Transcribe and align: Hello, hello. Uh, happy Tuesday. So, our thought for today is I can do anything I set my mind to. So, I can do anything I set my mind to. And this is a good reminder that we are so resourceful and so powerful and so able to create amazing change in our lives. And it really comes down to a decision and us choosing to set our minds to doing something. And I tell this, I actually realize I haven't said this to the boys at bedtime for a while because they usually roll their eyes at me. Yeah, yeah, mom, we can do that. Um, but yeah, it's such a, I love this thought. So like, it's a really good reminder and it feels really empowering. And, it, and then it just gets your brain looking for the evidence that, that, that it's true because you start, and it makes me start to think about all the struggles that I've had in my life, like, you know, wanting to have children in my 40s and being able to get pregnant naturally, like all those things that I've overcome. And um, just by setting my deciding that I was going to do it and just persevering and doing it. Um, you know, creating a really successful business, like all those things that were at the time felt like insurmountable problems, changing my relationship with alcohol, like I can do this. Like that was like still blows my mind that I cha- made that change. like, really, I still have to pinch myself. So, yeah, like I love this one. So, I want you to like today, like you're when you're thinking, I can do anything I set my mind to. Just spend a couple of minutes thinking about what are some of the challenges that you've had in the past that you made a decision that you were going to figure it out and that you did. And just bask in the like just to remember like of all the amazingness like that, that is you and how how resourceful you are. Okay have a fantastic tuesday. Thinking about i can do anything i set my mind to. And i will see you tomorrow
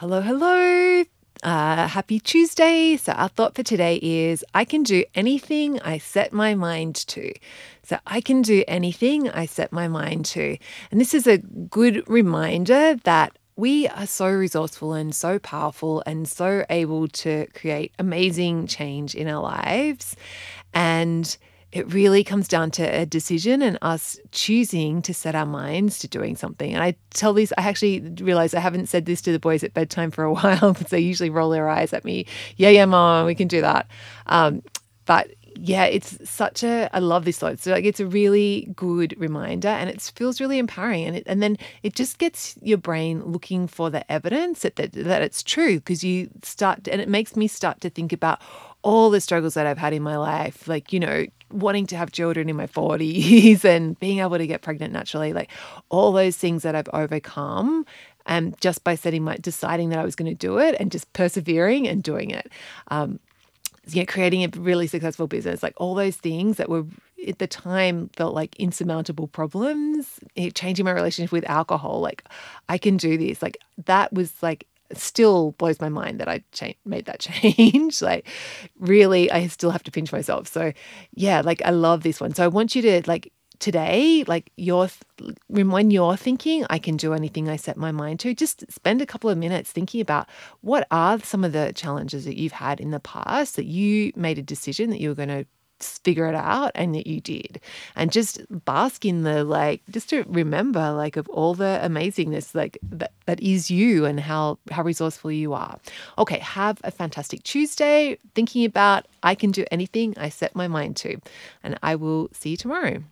Hello, 0.00 0.22
hello. 0.22 1.04
Uh, 1.42 1.86
happy 1.86 2.18
Tuesday. 2.18 2.96
So, 2.96 3.12
our 3.12 3.28
thought 3.28 3.54
for 3.54 3.62
today 3.62 3.96
is 3.96 4.42
I 4.54 4.64
can 4.64 4.82
do 4.82 5.04
anything 5.14 5.78
I 5.80 5.98
set 5.98 6.32
my 6.32 6.54
mind 6.54 6.94
to. 7.08 7.34
So, 7.82 7.98
I 8.06 8.22
can 8.22 8.40
do 8.40 8.64
anything 8.66 9.28
I 9.28 9.44
set 9.44 9.72
my 9.72 9.88
mind 9.88 10.24
to. 10.36 10.56
And 10.90 11.02
this 11.02 11.12
is 11.12 11.26
a 11.26 11.36
good 11.36 12.02
reminder 12.08 12.94
that 13.04 13.36
we 13.56 13.88
are 13.88 14.06
so 14.06 14.30
resourceful 14.30 14.94
and 14.94 15.14
so 15.14 15.38
powerful 15.38 16.02
and 16.06 16.26
so 16.26 16.64
able 16.70 17.06
to 17.08 17.46
create 17.54 17.92
amazing 17.98 18.68
change 18.68 19.14
in 19.14 19.28
our 19.28 19.42
lives. 19.42 20.16
And 20.72 21.36
it 21.72 21.92
really 21.92 22.24
comes 22.24 22.48
down 22.48 22.70
to 22.72 22.82
a 22.82 23.06
decision 23.06 23.62
and 23.62 23.78
us 23.80 24.18
choosing 24.32 25.02
to 25.02 25.14
set 25.14 25.36
our 25.36 25.46
minds 25.46 26.00
to 26.00 26.08
doing 26.08 26.34
something. 26.34 26.74
And 26.74 26.82
I 26.82 26.96
tell 27.10 27.32
this, 27.32 27.52
I 27.56 27.68
actually 27.68 28.00
realize 28.20 28.54
I 28.54 28.60
haven't 28.60 28.88
said 28.88 29.06
this 29.06 29.22
to 29.22 29.32
the 29.32 29.38
boys 29.38 29.62
at 29.62 29.72
bedtime 29.72 30.10
for 30.10 30.24
a 30.24 30.32
while 30.34 30.72
because 30.72 30.88
they 30.88 31.00
usually 31.00 31.30
roll 31.30 31.50
their 31.50 31.68
eyes 31.68 31.92
at 31.92 32.04
me. 32.04 32.26
Yeah, 32.56 32.70
yeah, 32.70 32.86
mom, 32.86 33.26
we 33.26 33.36
can 33.36 33.46
do 33.46 33.60
that. 33.60 33.88
Um, 34.26 34.62
but 35.06 35.30
yeah, 35.56 35.84
it's 35.84 36.18
such 36.28 36.64
a, 36.64 36.88
I 36.92 36.98
love 36.98 37.24
this 37.24 37.38
thought. 37.38 37.60
So 37.60 37.70
like, 37.70 37.84
it's 37.84 38.00
a 38.00 38.06
really 38.06 38.72
good 38.74 39.14
reminder 39.18 39.68
and 39.68 39.88
it 39.88 40.00
feels 40.00 40.40
really 40.40 40.58
empowering. 40.58 41.04
And, 41.04 41.16
it, 41.16 41.24
and 41.26 41.40
then 41.40 41.56
it 41.84 41.94
just 41.94 42.18
gets 42.18 42.56
your 42.62 42.78
brain 42.78 43.22
looking 43.24 43.68
for 43.68 43.90
the 43.90 44.10
evidence 44.10 44.62
that, 44.62 44.74
that, 44.76 44.92
that 44.92 45.22
it's 45.22 45.42
true 45.42 45.76
because 45.76 46.02
you 46.02 46.30
start, 46.42 46.88
and 46.88 47.00
it 47.00 47.08
makes 47.08 47.36
me 47.36 47.46
start 47.46 47.80
to 47.82 47.90
think 47.90 48.12
about 48.12 48.40
all 48.82 49.10
the 49.10 49.20
struggles 49.20 49.54
that 49.54 49.66
I've 49.66 49.78
had 49.78 49.92
in 49.92 50.02
my 50.02 50.16
life, 50.16 50.66
like, 50.66 50.92
you 50.92 50.98
know, 50.98 51.26
wanting 51.50 51.86
to 51.86 51.96
have 51.96 52.12
children 52.12 52.48
in 52.48 52.56
my 52.56 52.66
40s 52.66 53.64
and 53.64 53.98
being 54.00 54.20
able 54.20 54.38
to 54.38 54.46
get 54.46 54.62
pregnant 54.62 54.92
naturally, 54.92 55.32
like 55.32 55.50
all 55.88 56.12
those 56.12 56.36
things 56.36 56.62
that 56.62 56.74
I've 56.74 56.88
overcome. 56.92 57.86
And 58.26 58.52
um, 58.52 58.56
just 58.60 58.84
by 58.84 58.94
setting 58.94 59.24
my 59.24 59.36
deciding 59.36 59.88
that 59.88 59.98
I 59.98 60.04
was 60.04 60.14
going 60.14 60.30
to 60.30 60.36
do 60.36 60.58
it 60.58 60.76
and 60.78 60.92
just 60.92 61.10
persevering 61.14 61.88
and 61.88 62.02
doing 62.02 62.30
it. 62.30 62.52
Um, 62.88 63.18
you 63.88 64.02
know, 64.02 64.06
creating 64.06 64.44
a 64.44 64.48
really 64.60 64.86
successful 64.86 65.26
business, 65.26 65.62
like 65.62 65.72
all 65.78 65.94
those 65.94 66.16
things 66.16 66.58
that 66.58 66.68
were 66.68 66.84
at 67.26 67.38
the 67.38 67.46
time 67.46 68.10
felt 68.16 68.34
like 68.34 68.54
insurmountable 68.56 69.26
problems, 69.26 70.20
changing 70.54 70.84
my 70.84 70.92
relationship 70.92 71.32
with 71.32 71.48
alcohol, 71.48 72.00
like 72.00 72.24
I 72.68 72.78
can 72.78 72.96
do 72.96 73.16
this. 73.16 73.42
Like 73.42 73.58
that 73.86 74.12
was 74.12 74.32
like 74.42 74.66
still 74.94 75.52
blows 75.52 75.80
my 75.80 75.88
mind 75.88 76.20
that 76.20 76.28
I 76.28 76.42
cha- 76.52 76.74
made 76.84 77.06
that 77.06 77.20
change. 77.20 78.02
like, 78.02 78.26
really, 78.78 79.30
I 79.30 79.46
still 79.48 79.70
have 79.70 79.82
to 79.84 79.90
pinch 79.90 80.12
myself. 80.12 80.48
So, 80.48 80.72
yeah, 81.14 81.40
like 81.40 81.62
I 81.64 81.70
love 81.70 82.02
this 82.02 82.20
one. 82.20 82.34
So, 82.34 82.44
I 82.44 82.48
want 82.48 82.74
you 82.74 82.82
to 82.82 83.02
like 83.06 83.32
today, 83.60 84.24
like 84.26 84.50
you're 84.56 84.88
when 85.48 85.90
you're 85.90 86.16
thinking, 86.16 86.66
I 86.68 86.78
can 86.78 86.96
do 86.96 87.12
anything 87.12 87.48
I 87.48 87.56
set 87.56 87.76
my 87.76 87.92
mind 87.92 88.18
to. 88.20 88.34
Just 88.34 88.70
spend 88.72 89.00
a 89.00 89.06
couple 89.06 89.30
of 89.30 89.38
minutes 89.38 89.70
thinking 89.70 90.00
about 90.00 90.28
what 90.62 90.86
are 90.90 91.20
some 91.20 91.44
of 91.44 91.52
the 91.52 91.72
challenges 91.74 92.24
that 92.24 92.38
you've 92.38 92.52
had 92.52 92.80
in 92.80 92.90
the 92.90 93.00
past 93.00 93.56
that 93.56 93.66
you 93.66 94.12
made 94.16 94.38
a 94.38 94.42
decision 94.42 94.90
that 94.90 95.00
you 95.00 95.10
were 95.10 95.14
going 95.14 95.28
to 95.28 95.46
figure 95.82 96.26
it 96.26 96.34
out 96.34 96.72
and 96.74 96.94
that 96.94 97.06
you 97.06 97.20
did. 97.20 97.60
And 97.96 98.12
just 98.12 98.40
bask 98.64 99.04
in 99.04 99.22
the 99.22 99.44
like 99.44 99.82
just 99.90 100.08
to 100.10 100.24
remember 100.28 100.92
like 100.92 101.16
of 101.16 101.28
all 101.28 101.54
the 101.54 101.80
amazingness 101.82 102.54
like 102.54 102.78
that, 102.90 103.12
that 103.26 103.40
is 103.40 103.70
you 103.70 104.04
and 104.04 104.20
how 104.20 104.58
how 104.70 104.82
resourceful 104.82 105.32
you 105.32 105.52
are. 105.52 105.78
Okay 106.18 106.38
have 106.38 106.80
a 106.84 106.90
fantastic 106.90 107.42
tuesday. 107.42 108.18
Thinking 108.34 108.64
about 108.64 109.06
i 109.22 109.34
can 109.34 109.50
do 109.50 109.64
anything 109.70 110.14
i 110.16 110.28
set 110.28 110.54
my 110.54 110.68
mind 110.68 110.96
to. 110.96 111.18
And 111.62 111.78
i 111.82 111.94
will 111.94 112.28
see 112.32 112.50
you 112.50 112.56
tomorrow 112.56 113.02